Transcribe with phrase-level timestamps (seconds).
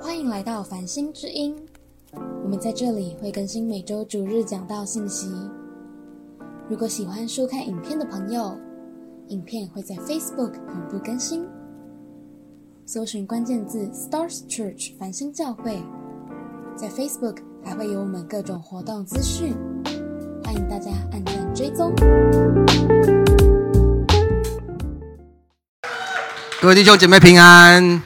[0.00, 1.56] 欢迎来到繁星之音，
[2.42, 5.28] 我们在这里会更新每周主日讲道信息。
[6.68, 8.56] 如果喜欢收看影片的朋友，
[9.28, 11.46] 影片会在 Facebook 同步更新，
[12.86, 15.82] 搜寻关键字 Stars Church 繁星教会，
[16.76, 19.54] 在 Facebook 还会有我们各种活动资讯，
[20.44, 21.92] 欢迎大家按赞追踪。
[26.60, 28.02] 各位弟兄姐妹平安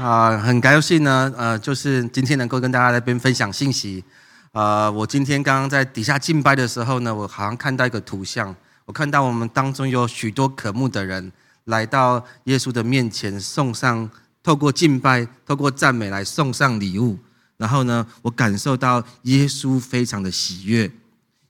[0.00, 4.04] 啊、很高兴呢，呃，就是今天能够跟大家来边分享信息。
[4.52, 11.32] 呃，我今天刚刚在底下敬拜的时候呢，我好像看到一个图像，我看到我们当中有许多渴慕的人
[11.64, 14.08] 来到耶稣的面前，送上
[14.40, 17.18] 透过敬拜、透过赞美来送上礼物。
[17.56, 20.88] 然后呢，我感受到耶稣非常的喜悦，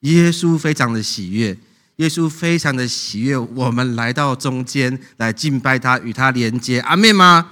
[0.00, 1.54] 耶稣非常的喜悦，
[1.96, 6.80] 耶稣非常的喜悦，我们来到中间来敬拜他，与他连接。
[6.80, 7.50] 阿妹吗？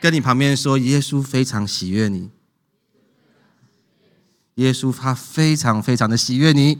[0.00, 2.30] 跟你旁边说，耶稣非常喜悦你。
[4.54, 6.78] 耶稣他非常非常的喜悦你。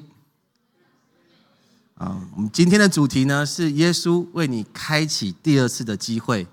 [1.97, 6.47] 啊，我们今天的主题呢是耶稣为你开启第二次的机会。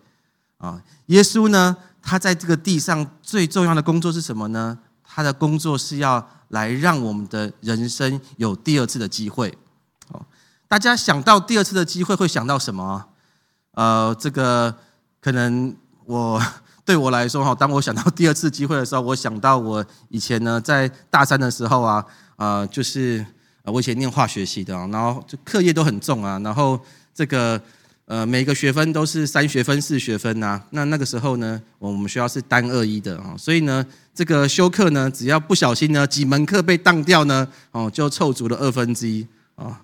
[0.57, 4.77] 啊，耶稣呢，他在这个地上最重要的工作是什么呢？
[5.03, 9.57] 他的工作是要来让我们的人生有第二次的机会。
[10.09, 10.25] 哦，
[10.67, 13.07] 大家想到第二次的机会会想到什么？
[13.71, 14.77] 呃，这个
[15.21, 15.73] 可能
[16.07, 16.41] 我
[16.85, 22.03] 对我来说哈，当我想到第二次机会的时候，我想到我以前呢在大三的时候啊，
[22.37, 23.25] 呃，就是
[23.65, 26.79] 我以前念化学系的啊，然后就课业都很重啊，然后
[27.13, 27.61] 这个
[28.05, 39.81] 呃每个学分都是三学分、四学分呐、那那个时候呢，我们学校是单二一的啊，所以呢，这个修课呢，只要不小心呢，几门课被当掉呢，哦，就凑足了二分之一啊。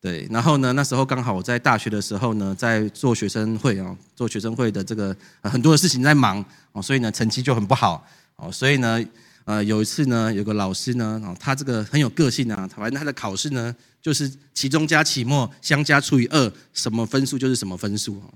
[0.00, 8.02] 对，然后呢，那时候刚好我在大学的时候呢，在做学生会啊，做学生会的这个、很多的事情在忙哦，所以呢成绩就很不好
[8.36, 8.98] 哦，所以呢，
[9.44, 18.32] 呃有一次呢，有个老师呢，哦他这个很有个性啊，反正他的考试呢就是期中加期末相加除以二，什么分数就是什么分数哦。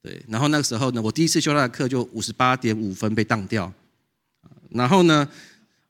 [0.00, 3.70] 对，然后那个时候呢，我第一次修他的课就五十八点五分被当掉，
[4.70, 5.28] 然后呢，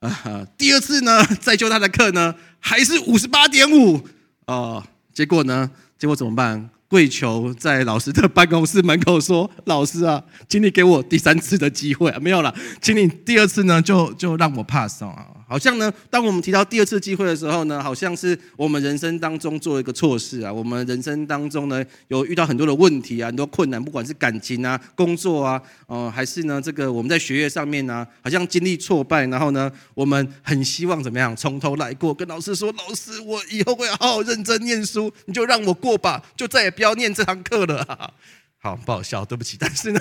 [0.00, 4.04] 呃，第二次呢再修他的课呢还是五十八点五
[4.46, 4.84] 哦。
[5.12, 5.70] 结果呢？
[5.98, 6.70] 结果怎么办？
[6.88, 12.12] 跪求在老师的办公室门口说：“老师啊，请你给我第三次的机会！
[12.20, 15.26] 没有了，请你第二次呢就就让我 pass 啊！
[15.52, 20.50] 好像呢，当我们提到第二次机会的时候呢，好像是我们人生当中做一个错事啊。
[20.50, 38.10] 我们人生当中呢有遇到很多的问题啊，很多困难，不管是感情啊、工作啊，哦、还是呢这个我们在学业上面呢、好像经历挫败，然后呢，我们很希望怎么样从头来过，跟老师说：老师，我以后会好好认真念书，你就让我过吧，就再也不要念这堂课了、
[38.58, 39.58] 好，不好笑，对不起。
[39.60, 40.00] 但是呢，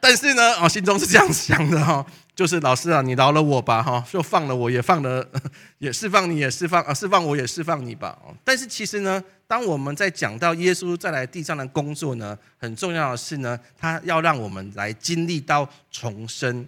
[0.00, 2.04] 但是呢，哦，心中是这样想的哈、
[2.40, 5.28] 就是老师啊，你饶了我吧，哈，就放了我，也放了，
[5.76, 8.18] 也释放你，也释放啊，释放我，也释放你吧。
[8.42, 16.66] 但是其实呢，当我们在讲到耶稣再来地上的工作呢，很重要的是呢，他要让我们来经历到重生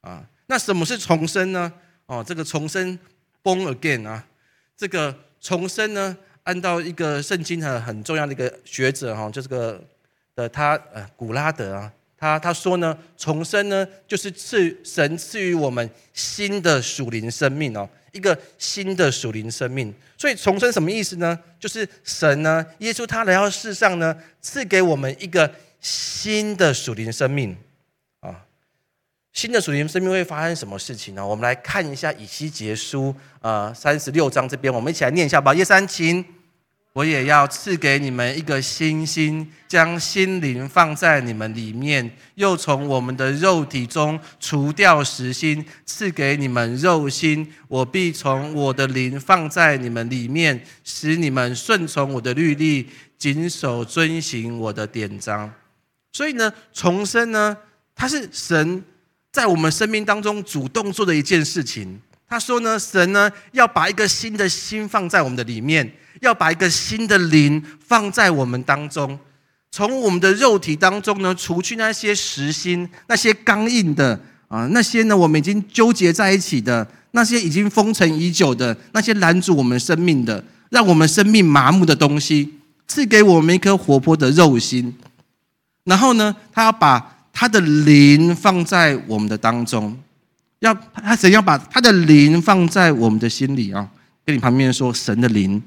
[0.00, 0.24] 啊。
[0.46, 1.70] 那什么是重生呢？
[2.06, 2.98] 哦，这个重生
[3.42, 4.24] （born again） 啊，
[4.74, 9.84] 这个重生呢，按照一个圣经的很重要的一个学者哈，就这个
[10.34, 19.92] 的他呃古拉德啊，他他说呢，重生呢就是赐神赐予我们新的属灵生命哦，一个新的属灵生命。
[20.18, 21.38] 所以重生什么意思呢？
[21.58, 27.56] 就是神呢，耶稣他来到世上呢，赐给我们一个新的属灵生命
[28.20, 28.44] 啊。
[29.32, 31.26] 新的属灵生命会发生什么事情呢？
[31.26, 35.54] 我们来看一下以西结书呃三十六章这边，我们一起来念一下吧。
[35.54, 36.22] 叶三情。
[36.92, 47.52] 我也要赐给你们一个新心，将心灵放在你们里面，又从我们的肉体中除掉实心，赐给你们肉心。
[47.68, 55.52] 我必从我的灵放在你们里面，使你们顺从我的律例，谨守遵行我的典章。
[56.12, 57.56] 所以呢，重生呢，
[57.94, 58.82] 它是神
[59.30, 62.00] 在我们生命当中主动做的一件事情。
[62.28, 69.18] 他说呢，神呢要把一个新的心放在我们的里面，要把一个新的灵放在我们当中，
[69.70, 74.18] 从我们的肉体当中呢，除去那些实心、那些刚硬的
[74.48, 82.54] 啊，那些呢我们已经纠结在一起的，那些已经封尘已久的，那些拦阻我们生命的，让我们生命麻木的东西，
[82.86, 84.94] 赐给我们一颗活泼的肉心。
[85.84, 89.96] 然后呢，他要把他的灵放在我们的当中。
[90.60, 93.88] 要他神要把他的灵放在我们的心里啊，
[94.26, 95.62] 跟你旁边说神的灵，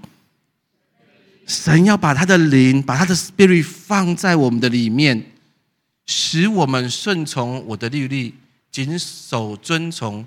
[1.45, 5.23] 神要把他的灵，把他的 spirit 放在我们的里面，
[6.05, 8.33] 使我们顺从我的律例，
[8.71, 10.25] 谨守遵从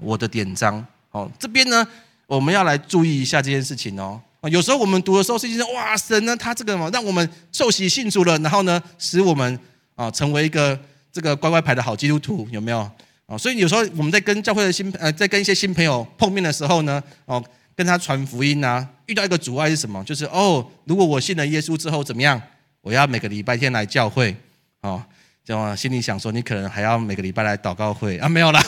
[0.00, 0.84] 我的典章。
[1.10, 1.86] 哦，这边呢，
[2.26, 4.20] 我们要来注意一下这件事情哦。
[4.40, 9.58] 啊，有时候我们读的时候，圣经说，哇，神呢，他这个嘛，让我们受洗信主了，然后呢，使我们
[9.94, 10.78] 啊，成为一个
[11.12, 12.90] 这个乖乖牌的好基督徒，有没有？
[13.26, 17.42] 啊，所以有时候我们在跟教会的新呃，在跟一些新朋友碰面的时候呢，哦，
[17.76, 20.02] 跟他传福音啊，遇到一个阻碍是什么？
[20.04, 22.40] 就是哦，如果我信了耶稣之后怎么样？
[22.80, 24.36] 我要每个礼拜天来教会，
[24.82, 25.02] 哦，
[25.44, 28.62] 这样心里想说，你可能还要每个礼拜来祷告会啊，没有啦，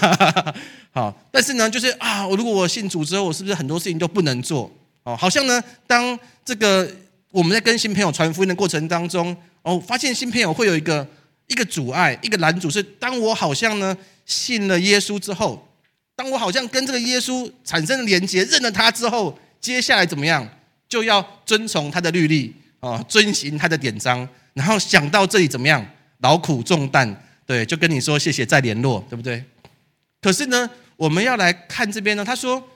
[0.92, 4.70] 好， 但是呢，就是啊，我如果我信主之后，我是不是很多事情都不能做？
[5.04, 6.90] 哦，好像呢，当这个
[7.30, 11.06] 我们在跟新朋友传福音的过程当中，哦，发现新朋友会有一个
[11.46, 13.96] 一个阻碍，一个拦阻，是当我好像呢。
[14.26, 15.64] 信了耶稣之后，
[16.16, 20.48] 当我好像跟这个耶稣产生了连接，认了他之后，接下来怎么样？
[20.88, 24.26] 就要遵从他的律例啊，遵行他的典章。
[24.54, 25.86] 然后想到这里怎么样？
[26.20, 27.14] 劳苦重担，
[27.44, 29.44] 对，就跟你说谢谢，再联络，对不对？
[30.22, 32.66] 可是呢，我们要来看这边呢，他说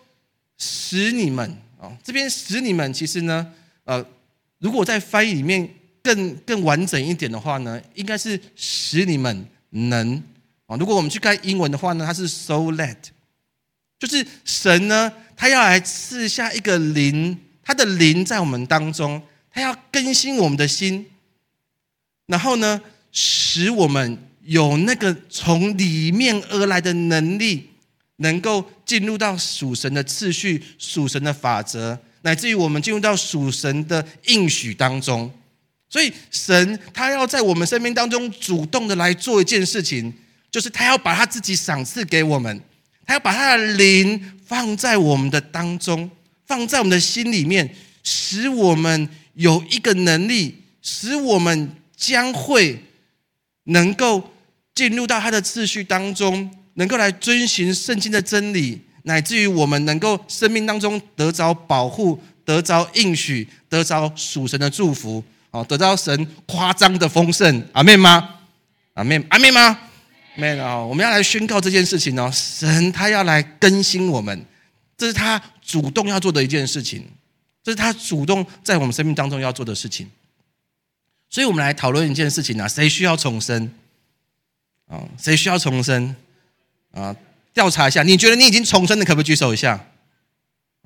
[0.59, 3.51] 使你们啊，这边使你们，其实呢，
[3.85, 4.05] 呃，
[4.59, 5.67] 如果在翻译里面
[6.03, 10.23] 更更完整一点的话呢，应该是使你们能。
[10.67, 12.97] 啊，如果我们去看英文的话呢，它是 so let，
[14.01, 21.07] 就是神呢，他要来赐下一个灵，他的灵在我们当中，他要更新我们的心，
[22.27, 22.81] 然后呢，
[23.13, 27.69] 使我们有那个从里面而来的能力，
[28.17, 35.31] 能够进入到属神的次序、属神的法则，乃至于我们进入到属神的应许当中。
[35.91, 40.13] 所以，神他要在我们生命当中主动的来做一件事情。
[40.53, 42.61] 就是他要把他自己赏赐给我们，
[43.11, 46.09] 他要把他的灵放在我们的当中，
[46.47, 47.69] 放在我们的心里面，
[48.05, 52.81] 使我们有一个能力，使我们将会
[53.65, 54.33] 能够
[54.77, 65.21] 进入到他的秩序当中，能够来遵循圣经的真理，乃至于我们能够生命当中得着保护，得着应许，得着属神的祝福，
[65.51, 68.37] 哦，得到神夸张的丰盛，阿妹吗？
[68.95, 69.77] 阿妹，阿妹吗？
[70.37, 72.31] 没有，我们要来宣告这件事情哦。
[72.33, 74.47] 神他要来更新我们，
[74.97, 77.07] 这是他主动要做的一件事情，
[77.63, 80.09] 这是他主动在我们生命当中要做的事情。
[81.29, 83.71] 所以，我们来讨论一件事情啊：谁需要重生？
[84.87, 86.15] 啊，谁需要重生？
[86.93, 87.15] 啊，
[87.53, 89.87] 调查一下，你觉得你已经重生的，可不可以举手一下？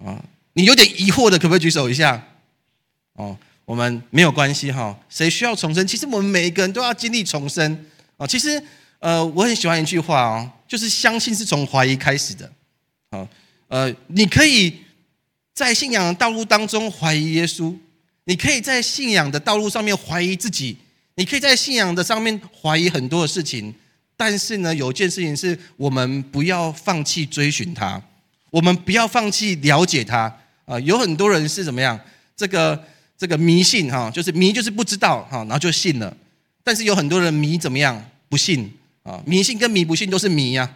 [0.04, 0.24] 啊，
[0.54, 2.26] 你有点疑惑的，可不可以举手一下？
[3.12, 4.98] 哦，我们没有关系哈。
[5.08, 5.86] 谁需要重生？
[5.86, 7.86] 其实我们每一个人都要经历重生
[8.16, 8.26] 啊。
[8.26, 8.60] 其实。
[9.04, 12.50] 呃，我很喜欢一句话哦，就是相信是从怀疑开始的。
[13.10, 13.28] 好，
[13.68, 14.78] 呃，你可以
[15.52, 17.76] 在信仰的道路当中怀疑耶稣，
[18.24, 20.78] 你可以在信仰的道路上面怀疑自己，
[21.16, 23.74] 你可以在信仰的上面怀疑很多的事情。
[24.16, 28.02] 但是呢，有件事情是我们不要放弃追寻他，
[28.48, 30.34] 我们不要放弃了解他。
[30.64, 32.00] 啊，有很多人是怎么样？
[32.34, 32.82] 这个
[33.18, 36.16] 这个迷信哈，就是迷就是不知道哈，然后就信了。
[36.62, 38.02] 但是有很多人迷怎么样？
[38.30, 38.72] 不信。
[39.04, 40.68] 啊，迷信跟迷不信都是迷呀，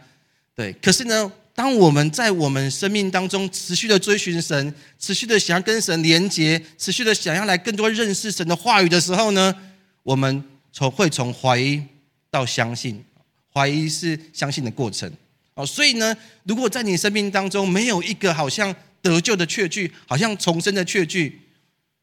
[0.55, 0.73] 对。
[0.75, 9.55] 可是呢，当我们在我们生命当中持续的追寻神，持续的想要跟神连接，持续的想要来更多认识神的话语的时候呢，
[10.03, 11.83] 我们从会从怀疑
[12.31, 13.03] 到相信，
[13.53, 15.11] 怀疑是相信的过程。
[15.55, 21.41] 哦，所以呢，如果在你生命当中没有一个好像得救的确据，好像重生的确据，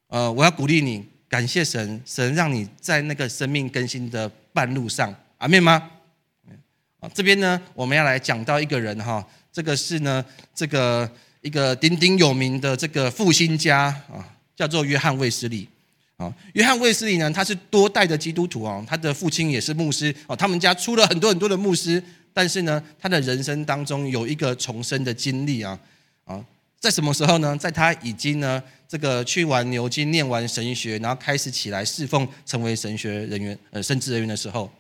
[0.08, 5.92] 呃，我要鼓励你，感谢神，神让你在那个生命更新的半路上，阿妹吗？
[7.14, 11.10] 这边呢，我们要来讲到一个人哈，这个是呢，这个
[11.42, 14.24] 一个鼎鼎有名的这个复兴家啊，
[14.56, 15.68] 叫做约翰卫斯理
[16.18, 16.34] 啊。
[16.54, 22.02] 约翰卫斯理呢，他是多代的基督徒哦，他的父亲也是牧师哦，他们家出了很多很多的牧师，
[22.34, 25.78] 但是呢，他的人生当中有一个重生的经历啊
[26.26, 26.44] 啊，
[26.80, 27.56] 在什么时候呢？
[27.58, 34.72] 在他已经呢，这个去完牛津念完神学，然后开始起来侍奉，成为神学人员呃，神职人员的时候。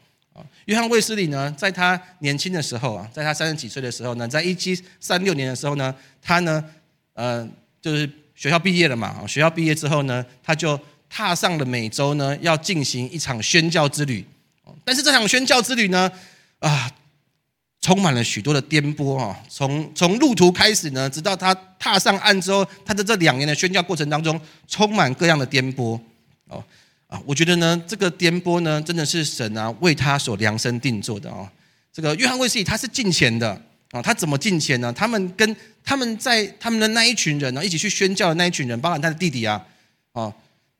[0.65, 6.63] 约翰卫斯理呢，在他年轻的时候啊，在他三十几岁的时候呢，在一七三六年的时候呢，他呢，
[7.13, 7.48] 呃，
[7.82, 14.25] 就是学校毕业了嘛，学校毕业之后呢，他就踏上了美洲呢，要进行一场宣教之旅。
[14.84, 16.12] 但是这场宣教之旅呢，
[16.60, 16.92] 啊，
[17.82, 19.39] 充满了许多的颠簸啊。
[19.48, 26.00] 从从路途开始呢，直到他踏上岸之后，他的这两年的宣教过程当中，充满各样的颠簸
[26.50, 26.63] 哦。
[27.08, 31.52] 啊，我觉得呢，这个颠簸呢，真的是神啊为他所量身定做的啊。
[31.94, 33.50] 这个约翰卫斯理他是进钱的
[33.92, 34.92] 啊，他怎么进钱呢？
[34.92, 39.66] 他们跟他们在他们的那一群人呢，一起去宣教的那一群人，包含他的弟弟啊，
[40.12, 40.34] 啊，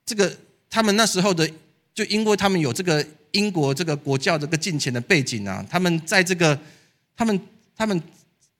[0.05, 0.36] 这个
[0.70, 1.50] 他们那时候的，
[1.94, 6.60] 就因为他们有这个英国这个国教这个金钱的背景啊，他们在这个
[7.15, 7.39] 他们
[7.77, 8.01] 他们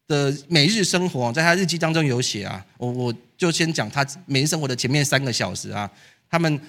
[0.08, 5.90] 的每日生活，在他日记当中有写啊，我我就先讲他每日生活的前面三个小时啊，
[6.30, 6.62] 他们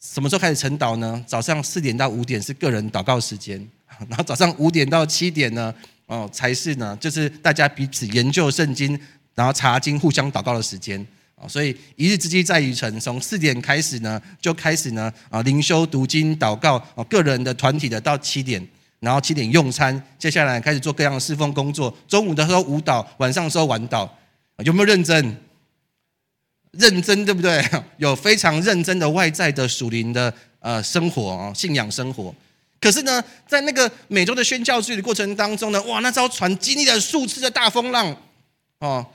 [0.00, 1.22] 什么时候开始晨祷呢？
[1.26, 3.64] 早上四点到五点是个人祷告时间，
[4.08, 5.72] 然后早上五点到七点呢，
[6.06, 8.98] 哦才是呢，就是大家彼此研究圣经，
[9.34, 11.06] 然后查经，互相祷告的时间。
[11.48, 18.66] 所以一日之计在于晨，从四点开始呢，就开始呢啊灵修、读经、祷告啊，个人的、团体的到七点，
[19.00, 21.94] 然后七点用餐，接下来开始做各样的侍奉工作。
[22.08, 24.08] 中午的时候舞蹈，晚上时候晚祷，
[24.64, 25.36] 有没有认真？
[26.72, 27.64] 认真对不对？
[27.98, 32.34] 有非常认真的外在的属灵的呃生活啊，信仰生活。
[32.80, 38.16] 可是呢，在那个美洲的宣教剧的过程当中呢，哇，那艘船经历了数次的大风浪
[38.78, 39.06] 哦。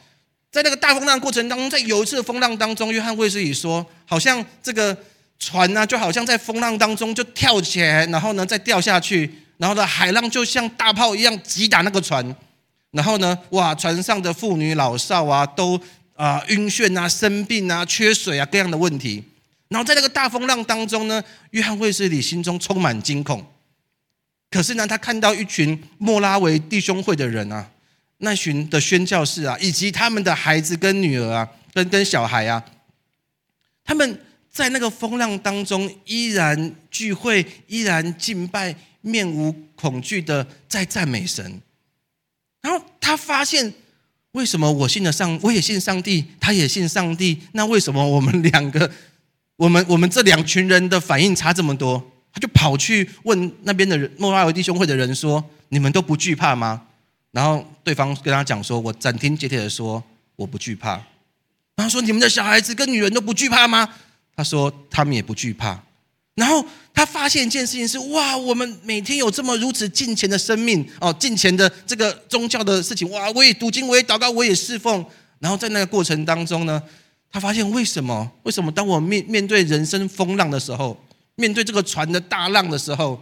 [0.51, 4.95] 在那个大风浪过程当中，在有一次的风浪当中，约翰卫斯理说，好像这个
[5.39, 12.23] 船呢，就好像在风浪当中就跳起来，然后呢再掉下去，然后呢海浪就像大炮一样击打那个船，
[12.91, 15.77] 然后呢，哇，船上的妇女老少啊，都
[16.15, 19.23] 啊晕眩啊、生病啊、缺水啊各样的问题，
[19.67, 23.45] 然后在那个大风浪当中呢，约翰卫斯理心中充满惊恐，
[24.49, 27.71] 可是呢，他看到一群莫拉维弟兄会的人啊。
[28.19, 32.63] 那群的宣教士啊，以及他们的孩子跟女儿啊，跟跟小孩啊，
[33.83, 41.61] 他们在那个风浪当中依然聚会，依然敬拜，面无恐惧的在赞美神。
[42.61, 43.71] 然后他发现，
[44.35, 48.91] 为什么我信了上，我也信上帝，他也信上帝，那为什么我们两个，
[49.55, 52.11] 我们我们这两群人的反应差这么多？
[52.33, 56.81] 他就跑去问那边的人，莫拉维弟兄会的人说：“你们都不惧怕吗？”
[57.31, 60.03] 然后对方跟他讲说：“我斩钉截铁的说，
[60.35, 61.01] 我不惧怕。”
[61.77, 63.87] 然后说：“你们的小孩子跟女人都不惧怕吗？”
[64.35, 65.81] 他说：“他们也不惧怕。”
[66.35, 66.63] 然后
[66.93, 75.05] 他发现一件事情是：哇，我们每天有这么如此近前的生命哦，近前的这个宗教的事情，哇，我也读经，我也祷告，我也侍奉。
[75.39, 76.81] 然后在那个过程当中呢，
[77.31, 78.31] 他发现为什么？
[78.43, 81.01] 为什么当我面面对人生风浪的时候，
[81.35, 83.21] 面对这个船的大浪的时候？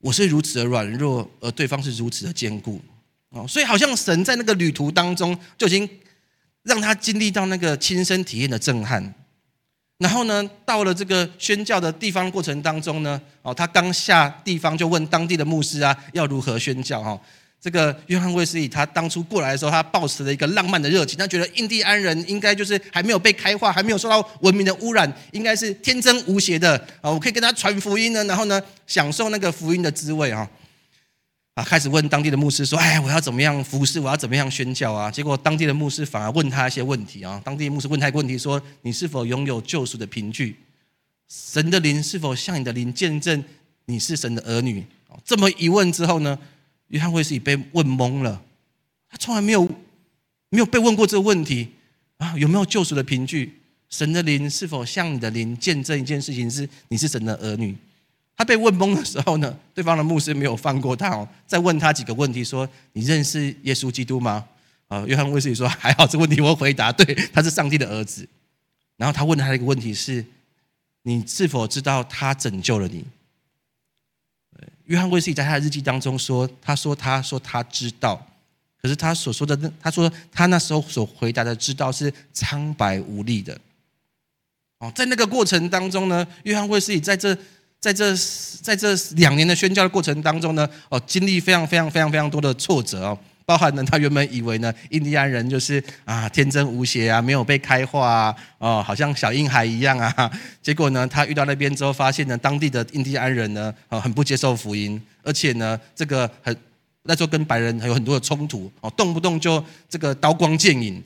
[0.00, 2.80] 我是如此的软弱，而对方是如此的坚固，
[3.30, 5.88] 哦，所以好像神在那个旅途当中就已经
[6.62, 9.12] 让他经历到那个亲身体验的震撼。
[9.98, 17.20] 然后呢，到了这个宣教的地方过程当中呢，哦，他刚下地方就问当地的牧师啊，要如何宣教哈。
[17.60, 27.10] 这个约翰卫斯理，他当初过来的时候，他抱持了一个浪漫的热情，他觉得印第安人应该就是还没有被开化，还没有受到文明的污染，应该是天真无邪的啊！
[27.10, 30.48] 我可以跟他传福音呢，然后呢，享受那个福音的滋味啊！
[31.58, 33.98] 啊，开始问当地的牧师说：“哎，我要怎么样服侍？
[33.98, 37.42] 我要怎么样宣教啊？”结果当地的牧师反而问他一些问题啊！
[37.44, 40.54] 当地牧师问他一个问题说：“你是否拥有救赎的凭据？
[41.26, 43.42] 神的灵是否向你的灵见证
[43.86, 44.86] 你是神的儿女？”
[45.24, 46.38] 这么一问之后呢？
[46.90, 48.40] 约翰会是被问懵了，
[49.10, 49.68] 他从来没有
[50.50, 51.70] 没有被问过这个问题
[52.18, 53.52] 啊，有没有救赎的凭据？
[53.90, 57.74] 神的灵是否向你的灵见证一件事情是你是神的儿女？
[58.38, 64.46] 他被问懵的时候呢， 对方的牧师没有放过他哦，再问他几个问题，说你认识耶稣基督吗？
[64.86, 68.26] 啊，约翰卫斯理说还好，这问题我回答对， 他是上帝的儿子。
[68.96, 70.24] 然后他问他的一个问题是，
[71.02, 73.04] 你是否知道他拯救了你？
[74.84, 78.26] 约翰卫斯理在他的日记当中说：“他说，他说他知道，
[78.80, 83.60] 可是他所说的，他说他那时候所回答的知道是苍白无力的。
[84.78, 87.36] 哦，在那个过程当中呢，约翰卫斯理在这
[87.80, 88.14] 在这
[88.60, 93.18] 在这两年的宣教的过程当中呢，哦，经历非常非常非常非常多的挫折哦。”
[93.48, 100.30] 包含呢，他原本以为呢，印第安人就是啊天真无邪啊，没有被开化啊，哦，好像小婴孩一样啊。
[100.60, 106.54] 结果呢，他遇到那边之后，发现呢，当地的印第安人呢，啊，很不接受福音，而且呢，这个很
[107.04, 111.02] 那时候跟白人还有很多的冲突哦，动不动就这个刀光剑影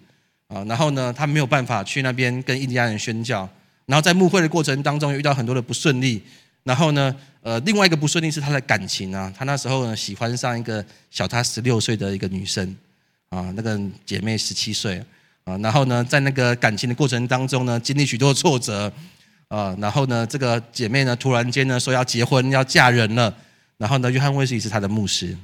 [0.49, 0.65] 啊。
[0.65, 3.49] 然后呢，他没有办法去那边跟印第安人宣教，
[3.87, 6.21] 然后在牧会的过程当中遇到很多的不顺利。
[6.65, 12.77] 然后呢，呃，另外一个不顺利是他的感情啊，他那时候呢喜欢上一个小他十六岁的一个女生，
[13.31, 15.05] 啊，那个姐妹十七岁，
[15.43, 18.93] 啊，然后呢，在那个感情的过程当中呢，经历许多挫折，
[19.49, 23.35] 啊，然后呢，这个姐妹呢突然间呢说要结婚要嫁人了，
[23.77, 25.37] 然后呢，约翰威斯是他的牧师，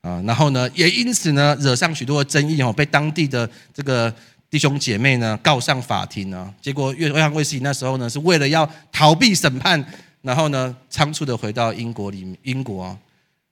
[0.00, 4.10] 啊，然后呢，也因此呢惹上许多的争议哦，被当地的这个
[4.48, 9.84] 弟兄姐妹呢告上法庭啊，结果约翰威斯那时候呢是为了要逃避审判。
[10.22, 12.98] 然后呢，仓促的回到英国里，英国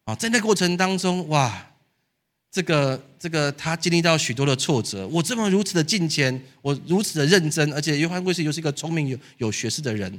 [0.04, 1.66] 啊，在那过程当中，哇，
[2.50, 5.06] 这个这个他经历到许多的挫折。
[5.08, 10.18] 我这么如此的敬虔，我如此的认真，而且约翰卫斯又是一个聪明有有学识的人，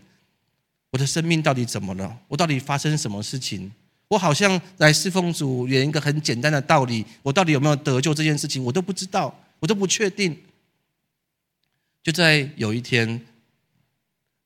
[0.92, 2.18] 我的生命到底怎么了？
[2.28, 3.72] 我到底发生什么事情？
[4.10, 10.38] 我好像来侍奉主，连一个很简单的道理，我到底有没有得救这件事情，我都不知道，我都不确定。
[12.02, 13.20] 就在有一天，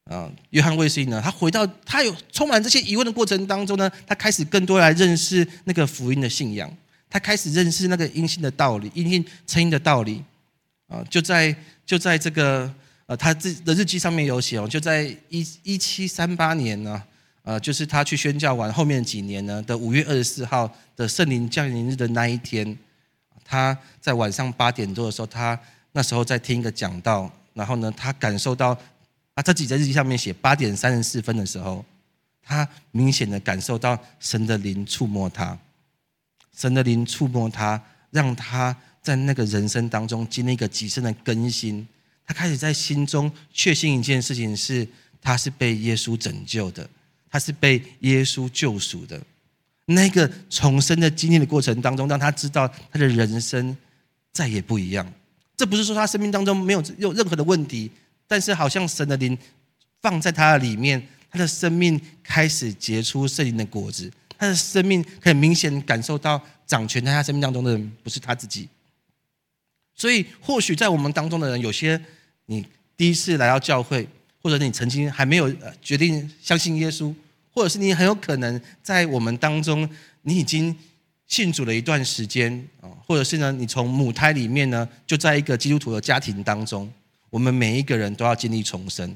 [0.06, 6.72] 啊，约翰卫斯理呢，他回到他有充满这些疑问的过程当中呢，他开始更多来认识那个福音的信仰，
[7.10, 10.24] 他开始认识那个阴性的道理，阴性成因的道理。
[10.88, 11.56] 啊，就在
[11.86, 12.74] 就在这个
[13.06, 17.02] 呃，他自的日记上面有写哦，就在一一七三八年呢。
[17.44, 22.78] 呃，就是他去宣教完后面几年呢的五月二十四号的圣灵降临日的那一天，
[23.44, 25.60] 他在晚上八点多的时候，他
[25.94, 28.78] 那时候在听一个讲道，然后呢，他感受到
[29.42, 31.84] 他自己在日记上面写八点三十四分的时候，
[32.42, 35.58] 他明显的感受到神的灵触摸他，
[36.56, 41.88] 神的灵触摸他，让他在那个人生当中经历一个极深的更新，
[42.26, 44.88] 他开始在心中确信一件事情是，
[45.22, 46.90] 他是被耶稣拯救的。
[47.34, 49.18] 他是被耶稣救赎的，
[49.86, 53.78] 那个重生的经历的过程当中，让他知道他的人生
[54.34, 55.10] 再也不一样。
[55.56, 57.90] 这不是说他生命当中没有有任何的问题，
[58.32, 59.38] 但是好像神的灵
[60.02, 68.70] 放在他的里面，他的生命开始结出圣灵的果子，他的生命可以明显感受到掌权在他生命当中的人不是他自己。
[69.94, 72.02] 所以，或许在我们当中的人，有些
[72.46, 74.08] 你第一次来到教会。
[74.44, 77.14] 或者你曾经还没有决定相信耶稣，
[77.52, 79.88] 或者是你很有可能在我们当中，
[80.24, 80.76] 你已经
[81.28, 86.92] 信主了一段时间啊，或者是呢，你从母胎里面呢，就在一个基督徒的家庭当中，
[87.32, 89.10] 我们每一个人都要经历重生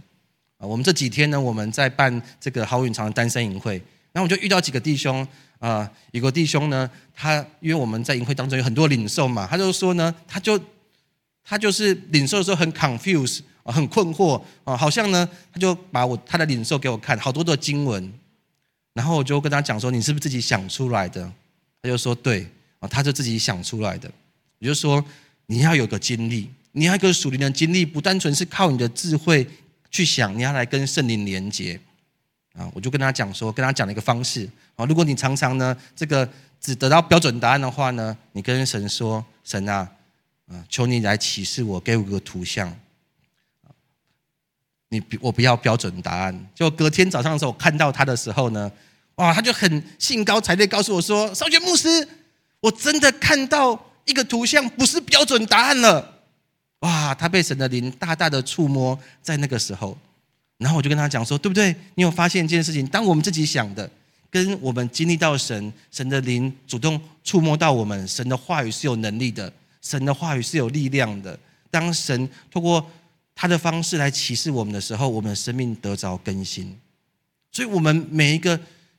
[0.57, 0.65] 啊。
[0.65, 3.75] 我们这几天呢，我们在办这个好运长单身营会，
[4.11, 5.25] 然后我就遇到几个弟兄
[5.59, 10.59] 啊，有个弟兄呢，他因为我们在营会当中有很多领受嘛，他就说呢，他就
[11.43, 13.41] 他就是领受的时候很 confuse。
[13.67, 18.13] 很困惑啊，好像呢，他就把我他的领受给我看，好多的经文，
[18.93, 21.23] 然后我就跟他讲说：“你是不是自己想出来的？”
[21.81, 24.07] 他就说：“对啊，他就自己想出来的。”
[24.61, 25.03] 我就说，
[25.47, 29.47] 你要有个经历，你要一个属灵的经历，不单纯是靠你的智慧
[29.89, 31.79] 去想，你要来跟圣灵连接
[32.53, 32.69] 啊！
[32.73, 39.89] 我就跟他讲说，跟他讲了一个方式啊，如果你常常呢，这个只得到标准答案的话呢，你跟神说：“神啊，
[40.47, 42.77] 啊，求你来启示我，给我个图像。”
[44.89, 46.47] 你我不要标准答案。
[46.53, 48.69] 就隔天早上的时候，我看到他的时候呢，
[49.15, 52.05] 哇，他就很兴高采烈告诉我说：“少杰牧师，
[52.59, 56.11] 我真的看到一个图像，不是标准答案了。”
[56.85, 59.97] 哇，他被神的灵大大的触摸在那个时候。
[60.57, 61.75] 然后我就跟他讲说：“对不对？
[61.95, 62.85] 你有发现一件事情？
[62.87, 63.89] 当我们自己想的，
[64.29, 71.37] 跟我们经历到神神的灵主动触摸到我们，神的话语是有能力的，神的话语是有力量的。
[71.69, 72.85] 当神透过……
[73.37, 76.73] 他的方式来启示我们的时候，我们的生命得着更新。
[77.51, 78.57] 所以，我们每一个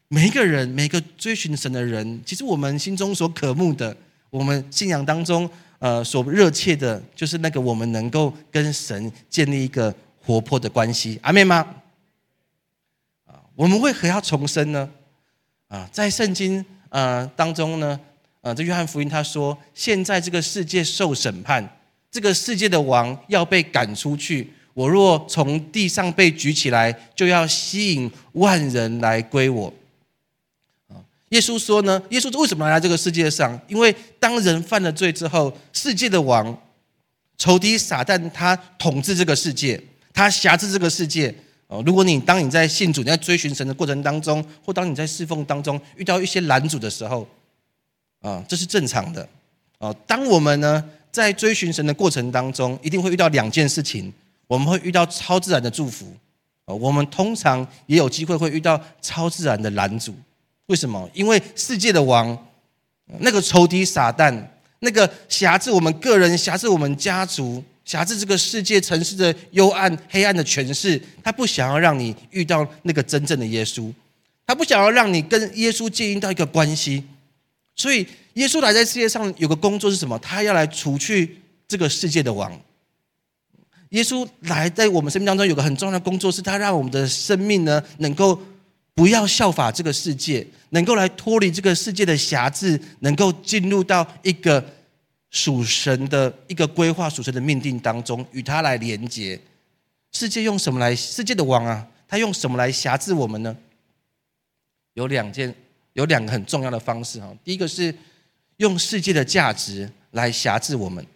[0.09, 3.97] 每一个人，每一个追寻神的人，其实我们心中所渴慕的，
[4.29, 11.19] 我们信仰当中呃所热切的，就是那个我们能够跟神建立一个活泼的关系。
[11.23, 11.67] 阿妹吗？
[13.27, 14.89] 啊，我们为何要重生呢？
[15.69, 17.99] 啊，在圣经呃当中呢，
[18.41, 21.69] 呃，这约翰福音他说，现在这个世界受审判。
[22.09, 29.71] 这个世界的王要被赶出去，我若从地上被举起来，就要吸引万人来归我。
[31.31, 33.59] 耶稣说呢，耶稣为什么来到这个世界上？
[33.69, 36.57] 因为当人犯了罪之后，世界的王
[37.37, 41.35] 仇敌撒旦他统治这个世界，他辖制这个世界。
[41.69, 47.27] 哦，如果你当你在信主、你在追寻神的过程当中，或当你在侍奉当中遇到一些拦阻的时候，
[48.21, 49.29] 啊，这是正常的。
[49.79, 50.85] 哦，当我们呢？
[51.13, 54.13] 在追寻神的过程当中，一定会遇到两件事情。
[54.47, 56.15] 我们会遇到超自然的祝福，
[56.67, 60.15] 啊我们通常也有机会会遇到超自然的拦阻。
[60.67, 61.09] 为什么？
[61.13, 62.37] 因为世界的王，
[63.19, 64.41] 那个仇敌撒旦，
[64.81, 73.93] 那个辖制我们个人、辖制我们家族、辖制这个世界城市的幽暗、黑暗的权势，他不想要让你遇到那个真正的耶稣，
[74.47, 77.05] 他不想要让你跟耶稣建立到一个关系，
[77.75, 78.07] 所以。
[78.37, 80.19] 耶稣来在世界上有个工作是什么？
[80.19, 82.53] 他要来除去这个世界的王。
[83.89, 88.39] 耶稣来在我们生命当中有个很重要的工作，是他让我们的生命呢，能够
[88.97, 94.65] 不要效法这个世界，能够来脱离这个世界的辖制，能够进入到一个
[95.31, 99.39] 属神的一个规划、属神的命定当中，与他来连接。
[100.11, 100.97] 世界用什么来？
[100.97, 103.57] 世界的王啊，他用什么来辖制我们呢？
[104.95, 105.55] 有两件，
[105.93, 107.33] 有两个很重要的方式哈。
[107.45, 107.95] 第一个是。
[108.59, 111.07] 用世界的价值来辖制我们，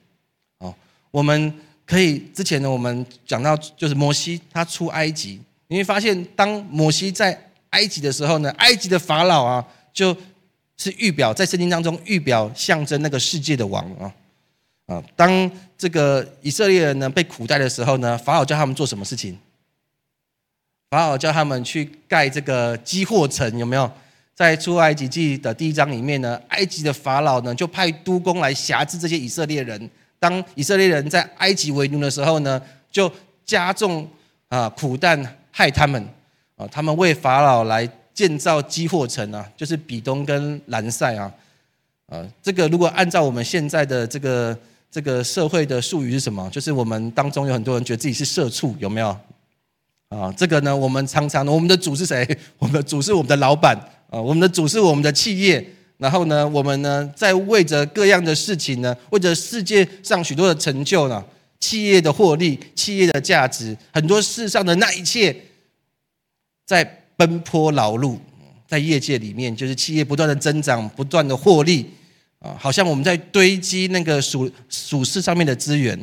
[0.58, 0.74] 哦，
[1.10, 1.54] 我们
[1.86, 10.16] 可以之前呢，我们讲到就是摩西他出埃及，你会发现，当摩西在埃及的时候呢，埃及的法老啊，就
[10.76, 14.14] 是预表在圣经当中预表象征那个世界的王啊
[14.86, 15.02] 啊。
[15.14, 19.38] 当这个以色列人呢被苦待的时候呢，法老叫他们做什么事情？
[20.90, 23.90] 法老叫他们去盖这个积货城，有没有？
[24.34, 29.90] 在出埃及记的第一章里面呢，埃及的法老呢就派督工来辖制这些以色列人。
[30.18, 33.10] 当以色列人在埃及为奴的时候呢，就
[33.44, 34.08] 加重
[34.48, 36.02] 啊苦难害他们
[36.60, 36.68] 啊。
[36.70, 41.32] 他们为法老来建造基货城啊，就是比东跟兰塞啊。
[42.06, 44.56] 啊，这个如果按照我们现在的这个
[44.90, 46.48] 这个社会的术语是什么？
[46.50, 49.16] 就是我们当中有很多人觉得自己是社畜，有没有？
[50.08, 52.26] 啊，这个呢，我们常常，我们的主是谁？
[52.58, 53.76] 我们的主是我们的老板
[54.10, 55.64] 啊，我们的主是我们的企业。
[55.98, 61.22] 然后呢，我们呢，在为着各样的事情呢，为着世界上许多的成就呢，
[61.60, 65.36] 企业的获利、企业的价值，很多世上的那一切，
[66.70, 66.84] 在
[67.16, 68.16] 奔波劳碌，
[68.68, 71.90] 在业界里面，就是企业不断的增长、不断的获利
[72.38, 75.98] 啊，好像我们在堆积那个属属世上面的资源。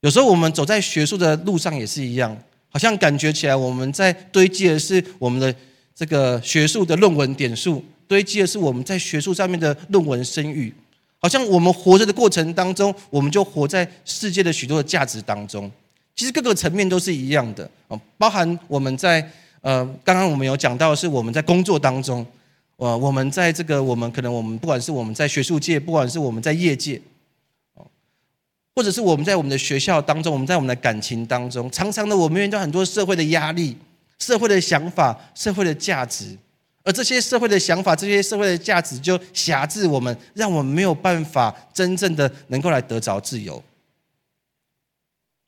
[0.00, 2.34] 有时候我们走在学术的路上也是一样。
[2.70, 5.54] 好像感觉起来，我们在堆积的是我们的
[5.94, 10.72] 这个学术的论文点数，堆积的是我们在学术上面的论文声誉。
[11.18, 15.70] 好像我们活着的过程当中，我们就活在世界的许多的价值当中。
[16.14, 22.26] 其实各个层面都是一样的啊，包含我们在呃，刚刚我们有讲到是我们在工作当中，
[22.76, 27.00] 呃，我们在这个我们可能我们不管是我们在学术界，不管是我们在业界。
[27.74, 27.86] 哦
[28.76, 33.74] 或者是我们在我们的学校当中，我们在我们的感情当中，常常的我们面对很多社会的压力、
[34.18, 36.36] 社会的想法、社会的价值，
[36.84, 43.62] 而这些社会的想法、这些社会的价值就辖制我们，让我们没有办法真正的能够来得着自由。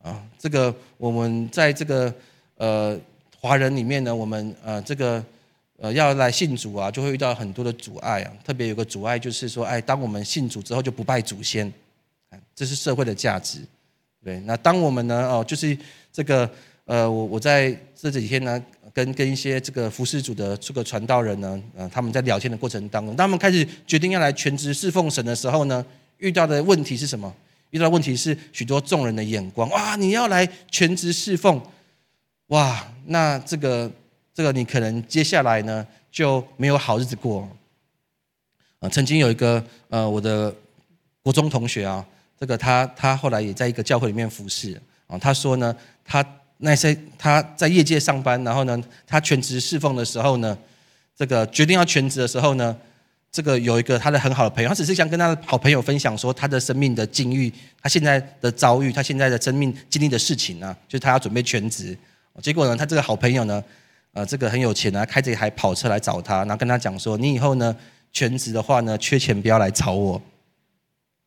[0.02, 2.10] 啊，这个我们在这个
[2.56, 2.98] 呃
[3.40, 5.24] 华人里面呢，我们呃这个
[5.78, 11.72] 呃要来信主啊，就会遇到很多的阻碍啊，特别有个阻碍就是说，哎，当我们信主之后就不拜祖先。
[12.54, 13.60] 这是社会的价值，
[14.22, 14.38] 对。
[14.40, 15.76] 那当我们呢，哦，就是
[16.12, 16.50] 这个，
[16.84, 25.84] 呃，我我在这几天呢，跟跟一些这个服侍主的这个传道人呢，呃，他们在聊天的过程当中，当他们开始决定要来全职侍奉神的时候呢，
[26.18, 27.32] 遇到的问题是什么？
[27.70, 31.58] 遇到问题是许多众人的眼光，哇，你要来全职侍奉，
[32.48, 33.90] 哇，那这个
[34.34, 37.48] 这个你可能接下来呢就没有好日子过。
[38.80, 40.54] 啊，曾经有一个呃，我的
[41.22, 42.04] 国中同学啊。
[42.40, 45.18] 这个他他后来也在一个教会里面服侍啊。
[45.18, 46.24] 他说呢，他
[46.58, 50.56] 那些他在业界上班，然后呢，他全职侍奉的时候呢，
[51.16, 52.76] 这个决定要全职的时候呢，
[53.32, 61.98] 这个有一个他的很好的朋友，他只是想跟他的好朋友分享说他的生命的境遇，他现在的遭遇，他现在的生命经历的事情啊，就是他要准备全职。
[62.42, 63.62] 结果呢，他这个好朋友呢，
[64.12, 67.74] 呃，这个很有钱啊，开着一台跑车来找他，然后跟他讲说，你以后呢
[68.12, 70.20] 全职的话呢，缺钱不要来找我，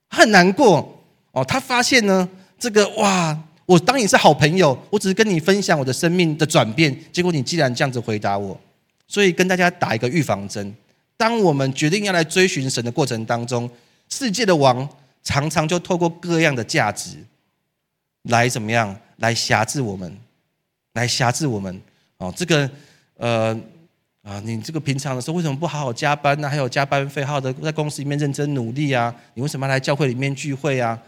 [0.09, 0.97] 很难过。
[1.33, 2.27] 哦，他发现呢，
[2.59, 8.59] 这个哇，我当你是好朋友，我只是跟你分享我的生命的转变，结果你既然这样子回答我，
[9.07, 10.75] 所以跟大家打一个预防针：
[11.15, 13.69] 当我们决定要来追寻神的过程当中，
[14.09, 14.87] 世界的王
[15.23, 17.15] 常常就透过各样的价值
[18.23, 20.17] 来怎么样，来辖制我们，
[20.93, 21.81] 来辖制我们。
[22.17, 22.69] 哦，这个
[23.17, 23.59] 呃
[24.21, 26.47] 啊，你这个平常的时候为什么不好好加班呢？
[26.47, 29.13] 还有加班费，好的在公司里面认真努力啊？
[29.33, 30.99] 你为什么要来教会里面聚会啊？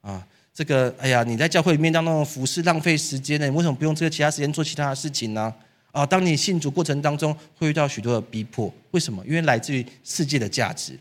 [0.00, 3.46] 啊，这个，哎呀，你在教会里面当中服侍浪费时间呢？
[3.46, 5.52] 你为什么不用这个其他时间做其他的事情呢？
[5.90, 9.22] 啊，当你信主过程当中会遇到许多的逼迫，为什么？
[9.26, 10.98] 因为来自于世界的价值。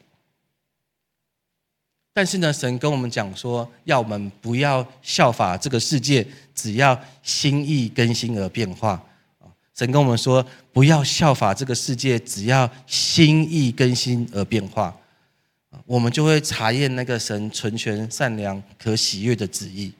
[2.13, 9.01] 但是呢，神跟我们讲说，要我们不要效法这个世界，只要心意更新而变化。
[9.73, 14.95] 神跟我们说，不要效法这个世界，只要心意更新而变化。
[15.85, 19.93] 我们就会查验那个神纯全、善良、可喜悦的旨意。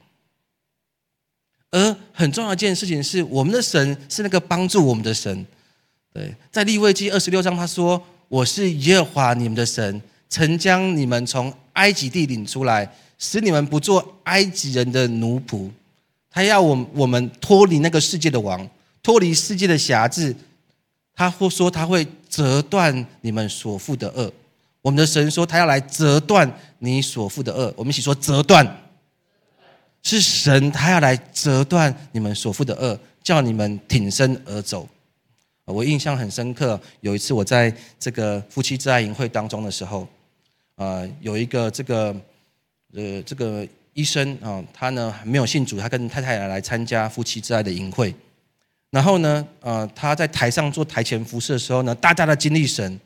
[1.71, 5.45] 而很重要一件事情是，我们的神是那个帮助我们的神。
[6.13, 15.70] 对，在立位记二十六章，他说：“我是耶和华你们的神，曾将你们从埃及地领出来，使你们不做埃及人的奴仆。
[16.30, 18.68] 他要我我们脱离那个世界的王，
[19.04, 20.36] 脱离世界的辖制。
[21.14, 24.32] 他会说，他会折断你们所负的恶。”
[24.82, 27.72] 我们的神说，他要来折断你所负的恶。
[27.78, 28.66] 我们一起说，折断
[30.02, 34.90] 是神，他要来折断你们所负的恶，叫你们挺身而走。
[35.66, 40.08] 我印象很深刻，有一次我在这个夫妻之爱营会当中的时候，
[40.82, 42.15] 呃，有一个这个
[42.96, 48.15] 呃这个医生啊，他呢没有信主，他跟太太来参加夫妻之爱的营会。
[48.89, 53.00] 然后呢，呃，他在台上做台前服侍的时候呢，大大的经历神。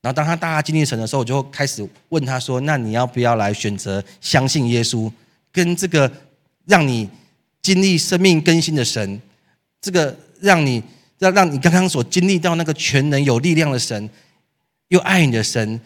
[0.00, 5.08] 然后当他大大经历神的时候，我就开始问他说：“那你要不要来选择相信耶稣，
[5.52, 6.10] 跟这个
[6.64, 7.08] 让你
[7.62, 9.22] 经历生命更新的神，
[9.80, 10.82] 这个让你
[11.20, 14.10] 让让你刚刚所经历到那个全能有力量的神，
[14.88, 15.80] 又爱你的神，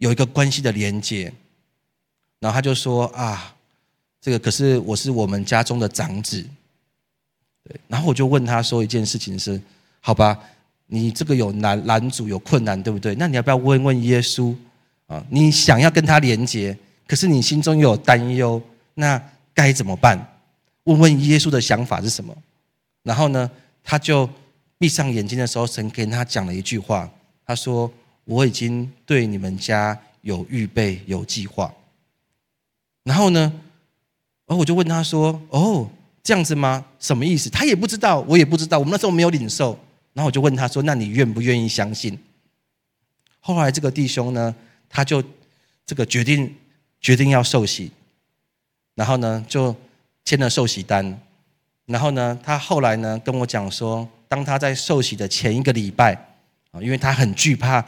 [0.00, 1.32] 有一个关系的连接？”
[2.40, 3.54] 然后他就说：“啊，
[4.20, 6.44] 这个可是我是我们家中的长子。”
[7.64, 9.58] 对，然后我就问他说一件事情是
[10.00, 10.38] ：“好吧。”
[10.92, 13.14] 你这个有难难阻有困难，对不对？
[13.14, 14.52] 那你要不要问问耶稣
[15.06, 15.24] 啊？
[15.30, 18.60] 你想要跟他连接，可是你心中又有担忧，
[18.94, 19.22] 那
[19.54, 20.18] 该怎么办？
[20.82, 22.36] 问问耶稣的想法是什么？
[23.04, 23.48] 然后呢，
[23.84, 24.28] 他就
[24.78, 27.08] 闭上眼睛的时候，神跟他讲了一句话，
[27.46, 27.88] 他说
[28.30, 31.74] ：“我已经对你们家有预备，有计划。”
[33.02, 33.40] 然后呢，
[34.46, 35.90] 然后我就问他说：“哦，
[36.22, 36.86] 这样子吗？
[37.00, 39.76] 什么意思？”他也不知道，我也不知道，我们那时候没有领受。
[40.12, 42.16] 然后我就问他说：“那你愿不愿意相信？”
[43.40, 44.54] 后来这个弟兄呢，
[44.88, 45.22] 他就
[45.86, 46.54] 这个决定
[47.00, 47.90] 决定要受洗，
[48.94, 49.74] 然后呢就
[50.24, 51.20] 签了受洗单。
[51.86, 56.14] 然后呢，他后来呢跟我讲说，当他在受洗的前一个礼拜
[56.70, 57.84] 啊，因为他很惧怕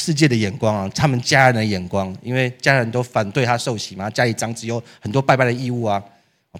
[0.00, 6.02] 世界的眼光啊，他们家人的眼光，因为家人都反对他受洗嘛，家里长子有很多拜拜的义务啊，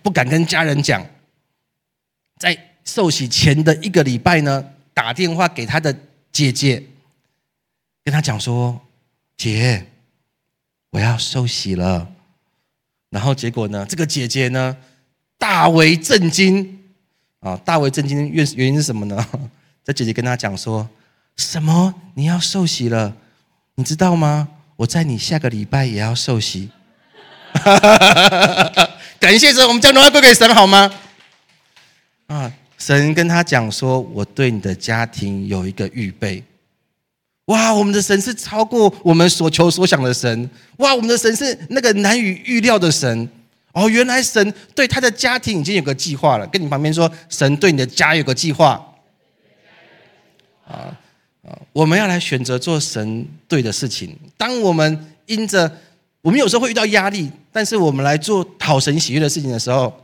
[0.03, 1.05] 不敢跟家人讲。
[2.39, 4.65] 在受洗前的一个礼拜呢。
[4.93, 5.97] 打电话给他的
[6.31, 6.83] 姐姐，
[8.05, 8.79] 跟他讲说
[9.39, 9.87] ：“姐，
[10.91, 12.13] 我要受洗了。”
[13.09, 14.77] 然后结果呢，这个姐姐呢
[15.39, 16.79] 大为震惊
[17.39, 17.57] 啊！
[17.65, 19.27] 大为震惊，原原因是什么呢？
[19.83, 20.87] 这姐姐跟他讲说
[21.37, 21.95] ：“什么？
[22.15, 23.17] 你要受洗了？
[23.81, 24.47] 你知道吗？
[24.77, 26.69] 我在你下个礼拜也要受洗。
[29.19, 30.93] ”感谢神，我们将荣耀归给神，好吗？
[32.27, 32.53] 啊！
[32.77, 36.45] 神跟他讲说：“我对你的家庭有一个预备。”
[37.49, 40.51] 哇，我们的神是超过我们所求所想的神。
[40.77, 43.27] 哇，我们的神是那个难以预料的神。
[43.73, 46.47] 哦，原来神对他的家庭已经有个计划了。
[46.49, 48.87] 跟你旁边说，神对你的家有个计划。
[50.69, 50.95] 啊
[51.73, 54.17] 我们要来选择做神对的事情。
[54.37, 55.71] 当我们因着
[56.23, 59.95] 我们有时候会遇到压力，但是我们来做讨神喜悦的事情的时候。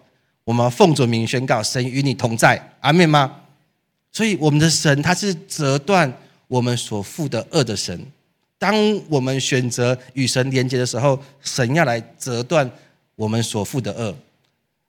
[0.45, 3.35] 我们奉主名宣告：神与你同在，阿门吗？
[4.13, 6.13] 所以我们的神他是折断
[6.47, 8.01] 我们所负的恶的神。
[8.57, 8.73] 当
[9.09, 12.71] 我们选择与神连接的时候，神要来折断
[13.17, 14.15] 我们所负的恶，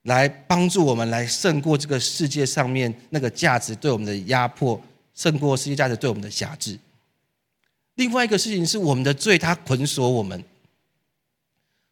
[0.04, 4.80] 来帮助我们来胜过这个世界上面那个价值对我们的压迫，
[5.18, 6.80] 胜过世界价值对我们的辖制。
[7.96, 10.42] 另外一个事情是，我们的罪它捆锁我们。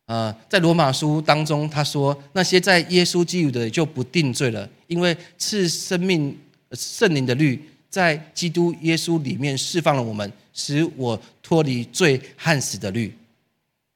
[0.06, 6.38] 呃，在罗马书当中，他说那些在耶稣基督的就不定罪了，因为赐生命
[6.74, 7.60] 圣灵的律
[7.90, 13.12] 在基督耶稣里面释放了我们，使我脱离罪和死的律。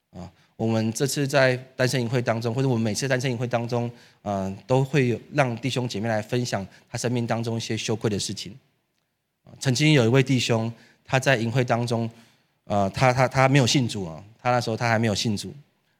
[0.10, 3.92] 啊，我们这次在单身营会当中，或者我们每次单身营会当中，
[4.24, 8.58] 呃，都会有让弟兄姐妹来分享他生命当中一些羞愧的事情。
[9.60, 10.72] 曾经有一位弟兄，
[11.06, 12.10] 他在营会当中，
[12.66, 15.54] 呃，他他他没有信主啊，他那时候他还没有信主。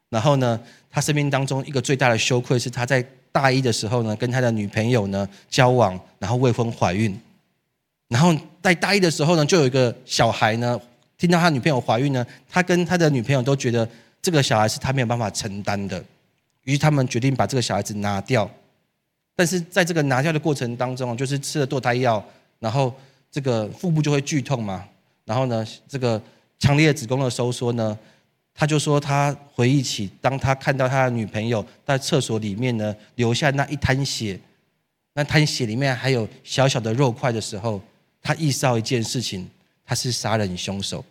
[0.10, 0.60] 然后呢，
[0.90, 7.20] 他生命当中一个最大的羞愧是他在大一的时候呢，跟他的女朋友呢交往，然后未婚怀孕。
[8.08, 10.80] 然后在大一的时候呢，就有一个小孩呢，
[11.18, 13.88] 听到他女朋友怀孕呢，他跟他的女朋友都觉得
[14.20, 16.04] 这个小孩是他没有办法承担的，
[16.64, 18.50] 于是他们决定把这个小孩子拿掉。
[19.36, 22.24] 但是在这个拿掉的过程当中，就是吃了堕胎药，
[22.58, 22.92] 然后
[23.32, 24.86] 这个腹部就会剧痛嘛，
[25.26, 26.22] 然后呢，这个
[26.58, 27.98] 强烈的子宫的收缩呢。
[28.56, 34.38] 他就说，他回忆起当他看到他的女朋友在厕所里面呢，留下那一滩血，
[35.14, 37.82] 那滩血里面还有小小的肉块的时候，
[38.22, 39.50] 他意识到一件事情，
[39.86, 41.06] 他是杀人凶手。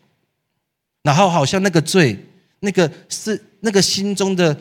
[1.03, 2.19] 然后好像那个罪，
[2.61, 4.55] 那个是那个心中的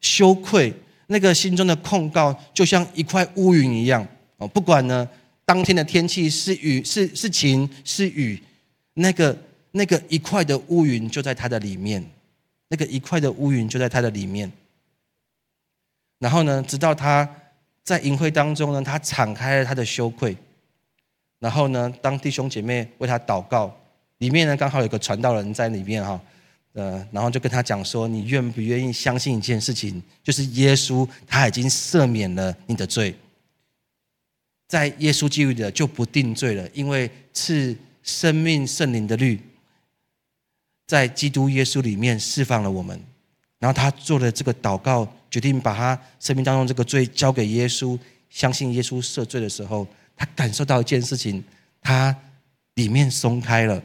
[0.00, 0.74] 羞愧，
[1.06, 4.04] 那个心中的控告，就像一块乌云一样
[4.38, 4.48] 哦。
[4.48, 5.08] 不管呢，
[5.52, 8.42] 当天的天气是雨是是晴是雨，
[8.94, 9.36] 那个
[9.72, 12.02] 那个一块的乌云就在他的里面。
[12.68, 14.50] 那个一块的乌云就在他的里面，
[16.18, 17.28] 然后呢，直到他
[17.84, 20.34] 在淫会当中呢，他敞开了他的羞愧，
[21.38, 23.78] 然后呢，当弟兄姐妹为他祷告，
[24.16, 26.18] 里面呢刚好有个传道人在里面哈，
[26.72, 33.14] 呃，然后就跟他讲说，你愿不愿意相信一件事情，就是耶稣他已经赦免了你的罪，
[34.72, 39.38] 在耶稣基督的就不定罪了，因为赐生命圣灵的律。
[40.86, 42.98] 在基督耶稣里面释放了我们，
[43.58, 47.98] 然后他做了这个祷告，决定把他生命当中这个罪交给耶稣，
[48.30, 51.44] 相信耶稣赦罪的时候，他感受到一件事情，
[51.82, 52.16] 他
[52.76, 53.82] 里面松开了，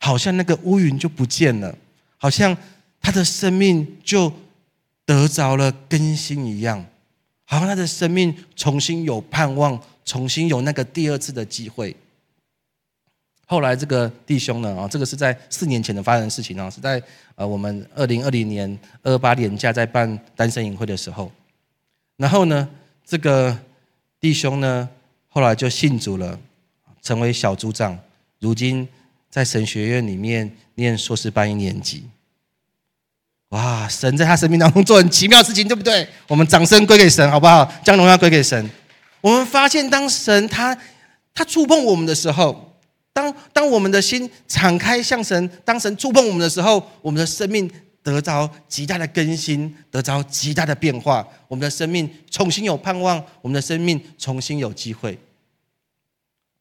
[0.00, 1.72] 好像那个乌云就不见了，
[2.16, 2.56] 好像
[3.00, 4.32] 他的生命就
[5.06, 6.84] 得着了更新一样，
[7.44, 11.94] 好像他的生命重新有盼望，重新有那个第二次的机会。
[13.46, 17.00] 后来这个弟兄呢，啊，这个是在四年前的发生的事情啊，是在
[17.34, 21.30] 呃我们二零二零年二八年假在办单身营会的时候，
[22.16, 22.66] 然后呢，
[23.04, 23.56] 这个
[24.18, 24.88] 弟兄呢，
[25.28, 26.40] 后来就信主了，
[27.02, 27.98] 成为小组长，
[28.40, 28.88] 如今
[29.28, 32.04] 在神学院里面念硕士班一年级。
[33.50, 36.08] 哇，神在他生命当中做很奇妙的事情，对不对？
[36.28, 37.64] 我们掌声归给神，好不好？
[37.84, 38.68] 将荣耀归给神。
[39.20, 40.76] 我们发现，当神他
[41.32, 42.70] 他触碰我们的时候。
[43.12, 47.70] 当当我们的心敞开向神，当神触碰我们的时候，我们的生命
[48.02, 55.16] 得着极大的更新，得着极大的变化，我们的生命重新有盼望，我们的生命重新有机会。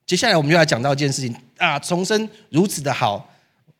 [0.05, 3.27] 接下来我们就要讲到一件事情啊，重生如此的好，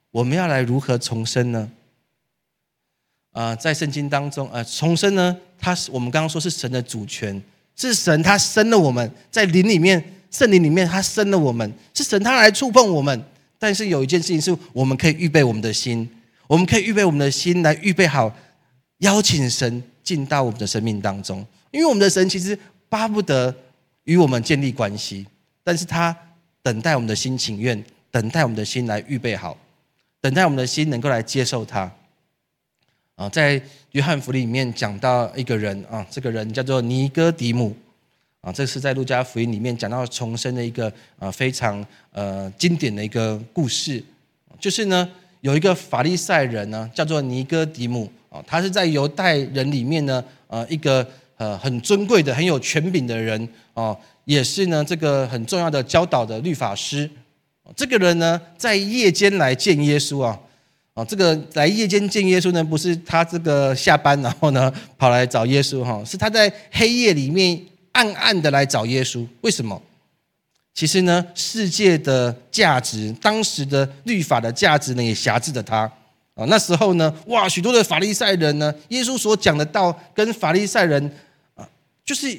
[0.10, 1.70] 我们要来如何重生呢？
[3.34, 7.44] 啊，在圣经当中，呃，重生呢，它是我们刚刚说是神的主权，
[7.76, 10.02] 是神他生了我们在灵里面。
[10.32, 13.24] 圣灵里面，他生了我们，是神他来触碰我们。
[13.60, 16.10] 但是有一件事情是，我们可以预备我们的心，
[16.48, 18.36] 我们可以预备我们的心来预备好，
[18.98, 21.46] 邀请神进到我们的生命当中。
[21.70, 22.58] 因为我们的神其实
[22.90, 23.56] 巴不得
[24.06, 25.28] 与我们建立关系，
[25.64, 26.18] 但是他
[26.64, 29.56] 等待我们的心情愿，等待我们的心来预备好，
[30.20, 31.92] 等待我们的心能够来接受他。
[33.16, 37.76] 啊，在约翰福音里面讲到一个人啊，这个人叫做尼哥底母。
[38.42, 44.04] 啊，这是在路加福音里面讲到重生的一个呃非常呃经典的一个故事，
[44.60, 57.10] 就是呢有一个法利赛人呢叫做尼哥底母啊，他是在犹太人里面呢呃一个呃很尊贵的很有权柄的人哦，也是呢这个很重要的教导的律法师。
[57.78, 60.38] 这个人呢在夜间来见耶稣啊，
[60.94, 67.62] 啊这个来夜间见耶稣呢不是他这个下班然后呢跑来找耶稣哈，是他在黑夜里面。
[67.94, 69.80] 暗暗的来找耶稣，为什么？
[70.74, 75.82] 其实呢，世界的价值，当时的律法的价值呢，也辖制着他
[76.34, 76.44] 啊。
[76.48, 81.00] 那时候呢，哇，许多的法利赛人呢，耶稣所讲的道跟法利赛人
[81.54, 81.70] 啊，
[82.04, 82.36] 就是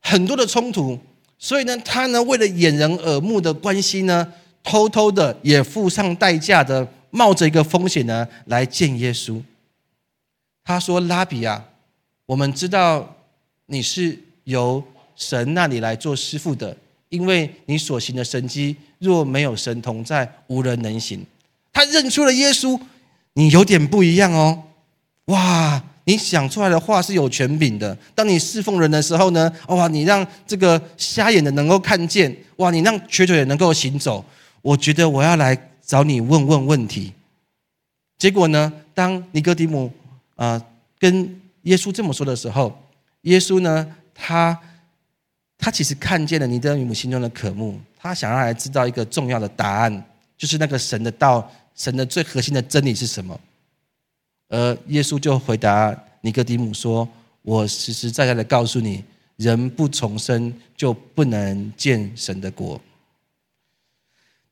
[0.00, 0.98] 很多的冲突。
[1.38, 4.30] 所以呢，他呢，为了掩人耳目的关系呢，
[4.62, 9.42] 偷偷的也付上代价的，冒着一个风险呢，来见耶稣。
[10.64, 11.64] 他说：“拉比啊，
[12.26, 13.16] 我们知道
[13.66, 14.82] 你是。”由
[15.14, 16.76] 神那里来做师傅的，
[17.10, 21.24] 因为你所行的神迹，若没有神同在，无人能行。
[21.72, 22.80] 他认出了耶稣，
[23.34, 24.64] 你有点不一样哦。
[25.26, 27.96] 哇，你想出来的话是有权柄的。
[28.12, 34.24] 当你侍奉人的时候呢，哇，你让这个瞎眼的能够看见，哇，你让瘸腿的能够行走。
[34.62, 35.54] 我觉得我要来
[35.90, 37.12] 找你问问问题。
[38.16, 39.92] 结果呢，当尼哥底母
[40.36, 40.64] 啊
[41.00, 42.80] 跟耶稣这么说的时候，
[43.22, 43.96] 耶稣呢？
[44.14, 44.56] 他，
[45.58, 50.06] 他其实看见了尼德米姆心中的渴慕，他想要来知道一个重要的答案，
[50.38, 53.40] 就是那个神的道，神的最核心的真理是什么？
[54.48, 57.08] 而耶稣就回答尼哥底母说
[57.42, 59.02] ：“我实实在在的告诉你，
[59.34, 62.80] 人不重生就不能见神的国。”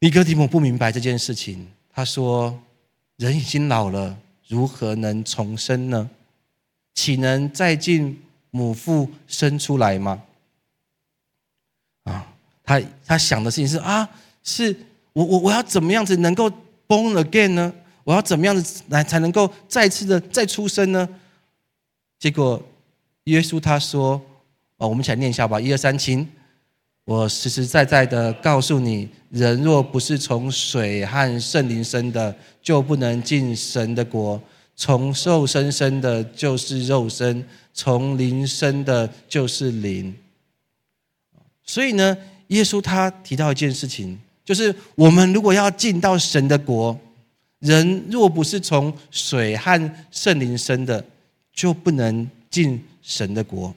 [0.01, 2.59] 尼哥底母不明白这件事情，他说
[3.17, 6.09] ：“人已经老了，如何能重生呢？
[6.95, 10.23] 岂能再进？”母父生出来吗？
[12.05, 12.33] 啊，
[12.65, 14.09] 他他想的事情是啊，
[14.43, 14.75] 是
[15.13, 16.51] 我我我要怎么样子能够
[16.89, 17.71] born again 呢？
[18.05, 21.07] 我要怎么样子来才能够再次的再出生呢？
[22.19, 22.61] 结果
[23.25, 24.21] 耶稣他说：
[24.79, 26.27] 哦，我们一起来念一下吧，一二三，请
[27.09, 34.38] 我实实在在的告诉你，人若不是从水和圣灵生的，就不能进神的国。
[34.77, 37.42] 从肉身生的，就是肉身。
[37.73, 40.14] 从灵生的就是灵，
[41.65, 42.15] 所以呢，
[42.48, 46.98] 耶稣他提到一件事情，就是我们如果要进到神的国，
[47.61, 51.02] 人若不是从水和圣灵生的，
[51.54, 53.75] 就不能进神的国。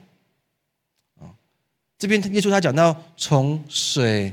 [2.02, 4.32] 这边耶稣他讲到从水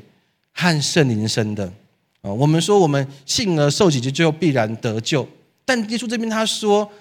[0.54, 1.72] 和圣灵生的
[2.22, 5.28] 啊，我们说我们信而受洗就就必然得救，
[5.66, 6.92] 但耶稣这边他说。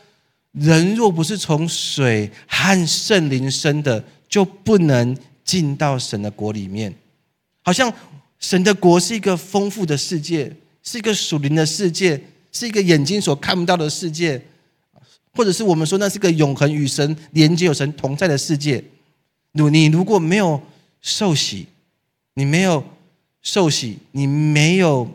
[0.53, 6.93] 人若不是从水和圣灵生的，就不能进到神的国里面。
[7.63, 7.93] 好像
[8.41, 10.51] 神的国是一个丰富的世界，
[10.83, 14.43] 是一个属灵的世界，是一个眼睛所看不到的世界，
[15.35, 18.83] 或者是我们说那是个永恒与神连接、有神同在的世界。
[19.69, 20.61] 你如果没有
[21.01, 21.67] 受洗，
[22.35, 22.85] 你没有
[23.43, 25.09] 受洗，你没有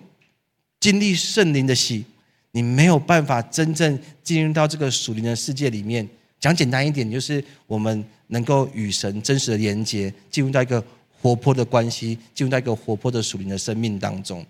[0.80, 2.04] 经历圣灵的洗，
[2.52, 6.08] 你没有办法真正进入到这个属灵的世界里面。
[6.40, 10.84] 讲简单一点，就是我们能够与神真实的连接，进入到一个
[11.22, 14.46] 活泼的关系，进入到一个活泼的属灵的生命当中。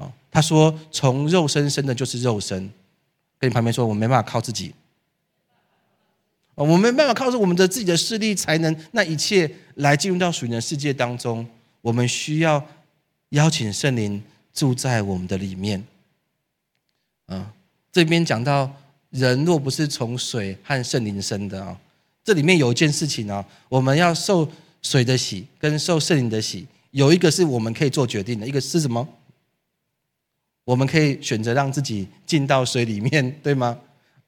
[0.00, 2.70] 啊，他说：“从肉身生的，就是肉身。”
[3.38, 4.72] 跟你旁边说，我没办法靠自己。
[6.54, 11.46] 我们没办法靠着我们的自己的势力才能那一切来进入到属灵的世界当中。
[11.80, 12.64] 我们需要
[13.30, 14.22] 邀请圣灵
[14.52, 15.84] 住在我们的里面。
[17.26, 17.52] 啊，
[17.90, 18.70] 这边讲到
[19.10, 21.78] 人若不是从水和圣灵生的啊，
[22.22, 24.46] 这里面有一件事情啊，我们要受
[24.82, 29.08] 水的洗跟受圣灵的洗，有一个是我们可以做决定的，一个是什么？
[30.64, 33.78] 我们可以选择让自己进到水里面，对吗？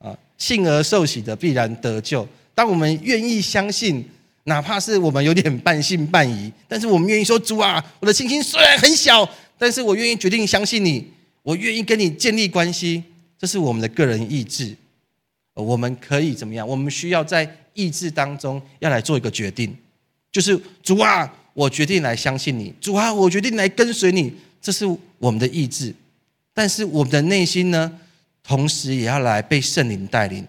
[0.05, 2.27] 啊，信而受洗的必然得救。
[2.55, 4.05] 当我们愿意相信，
[4.45, 11.09] 哪怕是我们有点半信半疑，但是我们愿意说：“主啊，我的信心虽然很小，但是我愿意决定相信你，
[11.43, 13.03] 我愿意跟你建立关系。”
[13.39, 14.77] 这是我们的个人意志。
[15.55, 16.67] 我们可以怎么样？
[16.67, 19.75] 我们需要在意志当中要来做一个决定，
[20.31, 24.33] 就是主啊，我决定来相信你；主啊，我决定来跟随你。
[24.61, 24.85] 这是
[25.19, 25.95] 我们的意志，
[26.53, 28.01] 但是我们的内心呢？
[28.47, 30.47] 同时也要来被圣灵带领，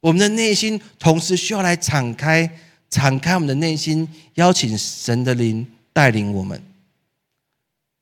[0.00, 2.48] 我们的内心同时需要来敞开，
[2.90, 6.62] 敞开我们的内心，邀请神的灵带领我们，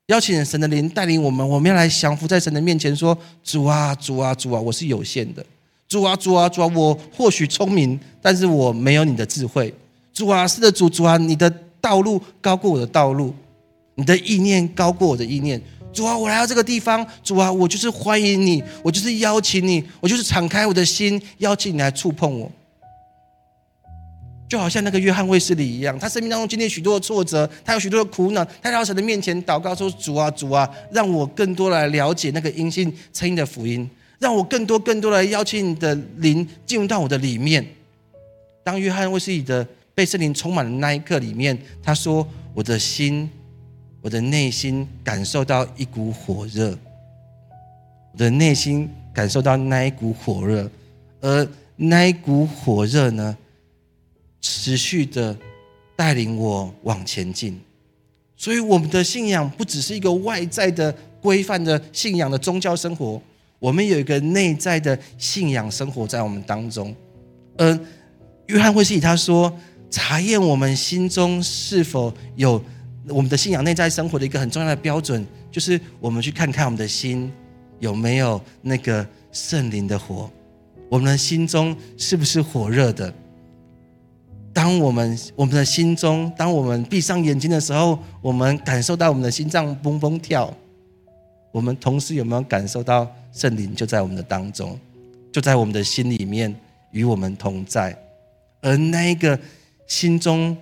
[0.08, 5.46] 邀请神的灵带领我们，我们要来降服在神的面前，说：主啊，主啊，主啊，我是有限的，
[5.86, 9.72] 主啊，主啊，主啊，我或许聪明，但是我没有你的智慧。
[10.12, 11.48] 主啊，是的，主，主啊，你的
[11.80, 13.32] 道路高过我的道路，
[13.94, 15.62] 你的意念高过我的意念。
[15.92, 22.50] 主啊，我来到这个地方，主啊，我就是欢迎你，我就是邀请你，我就是敞开我的心，邀请你来触碰我。
[24.48, 37.66] 就好像那个约翰卫斯理一样，他生命当中经历许多的挫折，他有许多的苦恼，他在神的面前祷告说：“主啊，主啊，让我更多来了解那个阴性称音的福音，让我更多更多来邀请你的灵进入到我的里面。”
[38.64, 43.28] 当约翰卫斯理的被圣灵充满的那一刻里面，他说：“我的心。”
[44.00, 46.70] 我的内心感受到一股火热，
[48.12, 50.70] 我的内心感受到那一股火热，
[51.20, 53.36] 而那一股火热呢，
[54.40, 55.36] 持续的
[55.96, 57.60] 带领我往前进。
[58.36, 63.20] 所以，我们的信仰不只是一个外在的规范的信仰的宗教生活，
[63.58, 66.94] 我们有一个内在的信仰生活在我们当中。
[67.56, 67.76] 而
[68.46, 69.52] 约翰会士他说
[69.90, 72.62] ：“查验我们心中是否有。”
[73.10, 77.32] 我们的信仰内在生活的一个很重要的标准，就是我们去看看我们的心
[77.78, 80.30] 有没有那个圣灵的火，
[80.88, 83.12] 我们的心中是不是火热的？
[84.52, 90.52] 当我们我们的心中，当我们闭上眼睛的时候，我们感受到我们的心脏蹦蹦跳，
[91.52, 94.78] 我们同时有没有感受到圣灵就在我们的当中，
[95.32, 96.54] 就在我们的心里面
[96.90, 97.96] 与我们同在？
[98.60, 99.38] 而那一个
[99.86, 100.56] 心中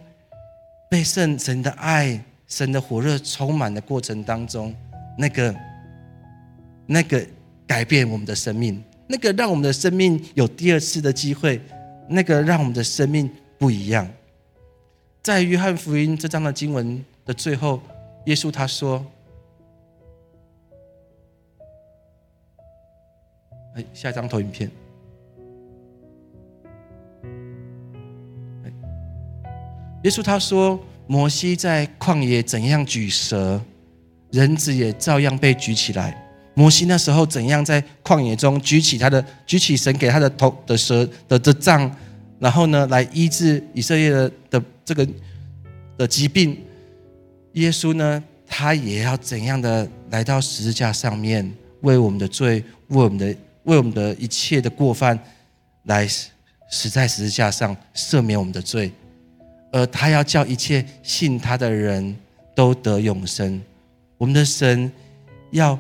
[0.91, 2.23] 被圣神的爱。
[2.47, 4.73] 神的火热充满的过程当中，
[5.19, 5.53] 那个、
[6.87, 7.27] 那个
[7.67, 11.61] 改变我们的生命，那个让我们的生命有第二次的机会，
[12.09, 13.29] 那个让我们的生命
[13.59, 14.09] 不一样。
[15.23, 17.81] 在约翰福音这章的经文的最后，
[18.27, 19.05] 耶稣他说
[23.75, 24.71] ：“哎，下一张投影片。”
[30.05, 30.79] 耶稣他说。
[31.07, 33.61] 摩西在旷野怎样举蛇，
[34.33, 36.23] 人子也照样被举起来。
[36.55, 41.95] 摩西那时候怎样在旷野中举起他的举起神给他的头的蛇的的杖，
[42.39, 45.07] 然后呢来医治以色列的的这个
[45.99, 46.59] 的疾病。
[47.53, 51.51] 耶稣呢，他也要怎样的来到十字架上面，
[51.83, 53.27] 为我们的罪，为我们的
[53.65, 55.19] 为我们的一切的过犯，
[55.85, 56.07] 来
[56.71, 58.91] 死在十字架上赦免我们的罪。
[59.77, 62.17] 而他要叫一切信他的人
[62.55, 63.61] 都得永生。
[64.17, 64.91] 我们的神
[65.51, 65.79] 要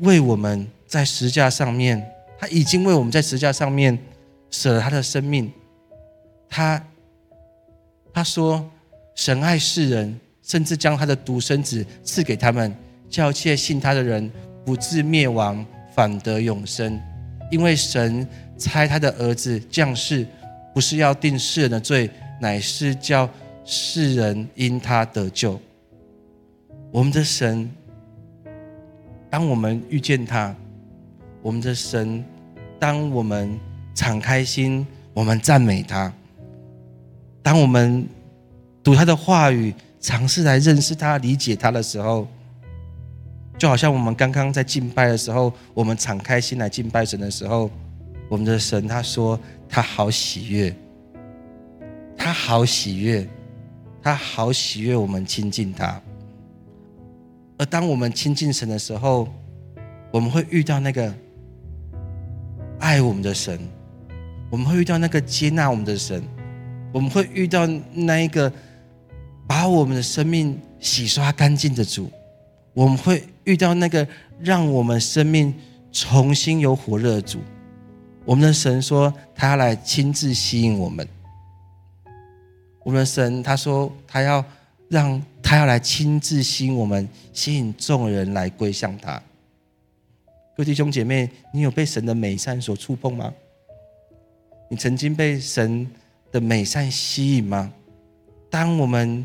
[0.00, 2.06] 为我们在十架上面，
[2.38, 3.98] 他已经为我们在十架上面
[4.50, 5.50] 舍了他的生命。
[6.46, 6.84] 他
[8.12, 8.70] 他说
[9.16, 12.76] ：“神爱世人，甚至将他的独生子赐给他们，
[13.08, 14.30] 叫一切信他的人
[14.62, 17.00] 不至灭亡，反得永生。
[17.50, 18.28] 因为神
[18.58, 20.26] 差他的儿子降世，
[20.74, 22.10] 不是要定世人的罪。”
[22.40, 23.28] 乃是叫
[23.64, 25.60] 世人因他得救。
[26.90, 27.70] 我们的神，
[29.28, 30.54] 当我们遇见他，
[31.42, 32.24] 我们的神，
[32.78, 33.58] 当我们
[33.94, 36.12] 敞开心，我们赞美他，
[37.42, 38.06] 当我们
[38.82, 42.26] 读他的话语，尝试来认识他、理解他的时候，
[43.58, 47.70] 就好像我们刚刚在敬拜的时候，我们敞开心来敬拜神的时候，
[48.30, 50.74] 我们的神他说他好喜悦，
[52.18, 53.26] 他好喜悦，
[54.02, 55.98] 他好喜悦我们亲近他。
[57.56, 59.28] 而当我们亲近神的时候，
[60.10, 61.14] 我们会遇到那个
[62.80, 63.58] 爱我们的神，
[64.50, 66.22] 我们会遇到那个接纳我们的神，
[66.92, 68.52] 我们会遇到那一个
[69.46, 72.10] 把我们的生命洗刷干净的主，
[72.74, 74.06] 我们会遇到那个
[74.38, 75.54] 让我们生命
[75.92, 77.38] 重新有火热的主。
[78.24, 81.08] 我们的神说，他要来亲自吸引我们。
[82.88, 84.42] 我们的神他说，他要
[84.88, 85.22] 让。
[85.42, 89.14] 他要来亲自吸引我们，吸引众人来归向他。
[90.54, 93.32] 各位弟兄姐妹，你有被神的美善所触碰吗？
[94.68, 95.90] 你曾经被神
[96.30, 97.72] 的美善吸引吗？
[98.50, 99.24] 当我们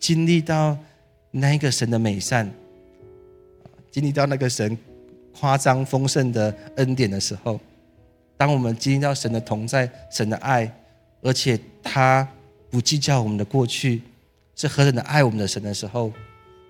[0.00, 0.76] 经历到
[1.30, 2.50] 那一个神的美善，
[3.88, 4.76] 经历到那个神
[5.32, 7.60] 夸张丰盛的恩典的时候，
[8.36, 10.68] 当我们经历到神的同在、神的爱，
[11.20, 12.28] 而且他
[12.72, 14.02] 不计较我们的过去。
[14.56, 16.12] 是何等的爱我们的神的时候，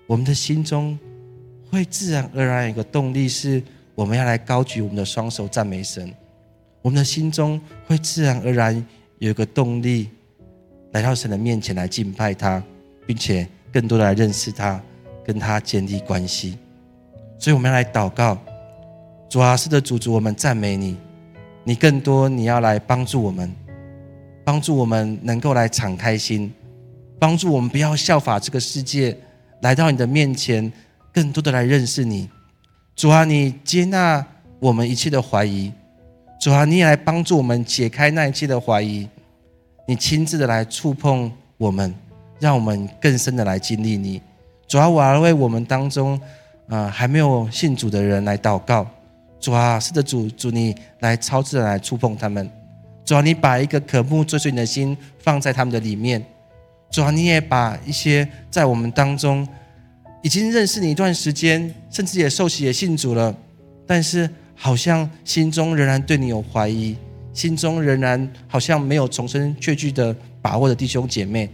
[0.06, 0.96] 我们的心中
[1.70, 3.62] 会自然而然有一个动力，是
[3.94, 6.12] 我们要来高举我们的双手赞美神。
[6.80, 8.86] 我们的心中会自然而然
[9.18, 10.10] 有一个动力，
[10.92, 12.62] 来到神的面前来敬拜他，
[13.06, 14.80] 并且更多的来认识他，
[15.24, 16.58] 跟他建立关系。
[17.38, 18.38] 所以我们要来祷告，
[19.28, 20.96] 主啊，是的，主主，我们赞美你，
[21.64, 23.52] 你更多你要来帮助我们，
[24.44, 26.52] 帮助我们能够来敞开心。
[27.18, 29.16] 帮助我们不要效法这个世界，
[29.60, 30.72] 来到你的面前，
[31.12, 32.28] 更多的来认识你。
[32.96, 34.26] 主啊，你接纳
[34.58, 35.72] 我们一切的怀疑。
[36.40, 39.08] 主啊，你也来帮助我们解开那一切的怀疑。
[39.86, 41.94] 你亲自的来触碰我们，
[42.40, 44.20] 让我们更深的来经历你。
[44.66, 46.20] 主啊，我要为我们当中
[46.68, 48.84] 啊还没有信主的人来祷告。
[49.38, 52.50] 主啊，是的，主主你来超自然来触碰他们。
[53.12, 56.24] 主啊，你把一个渴慕追随你的心放在他们的里面。
[56.90, 59.46] 主啊，你也把一些在我们当中
[60.22, 63.36] 已经认识你一段时间，甚至也受洗也信主了，
[63.86, 66.96] 但是好像心中仍然对你有怀疑，
[67.34, 71.50] 心中仍然好像没有重生确据的把握的弟兄姐妹，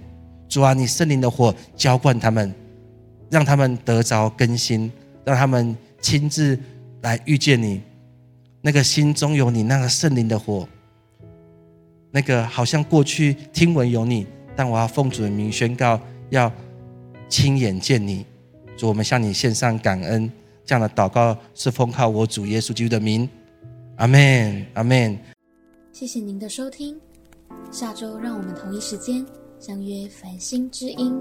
[0.48, 2.54] 主啊，你圣灵的火浇灌他们，
[3.30, 4.92] 让他们得着更新，
[5.24, 6.56] 让他们亲自
[7.00, 7.80] 来遇见你，
[8.60, 10.68] 那个心中有你那个圣灵的火，
[12.10, 14.26] 那个好像过去听闻有你。
[14.56, 16.00] 但我要奉主的名宣告，
[16.30, 16.50] 要
[17.28, 18.26] 亲眼见你。
[18.76, 20.30] 主，我们向你献上感恩。
[20.64, 23.28] 这样的祷告是奉靠我主耶稣基督的名。
[23.96, 25.18] 阿门，阿门。
[25.92, 27.00] 谢谢您的收听，
[27.70, 29.24] 下周让我们同一时间
[29.58, 31.18] 相约繁星之音。